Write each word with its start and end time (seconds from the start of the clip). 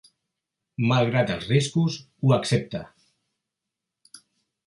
Malgrat 0.91 1.33
els 1.33 1.45
riscos, 1.51 1.99
ho 2.29 2.33
accepta. 2.39 2.81